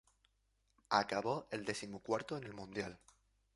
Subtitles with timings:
[0.89, 2.97] Acabó el decimocuarto en el Mundial.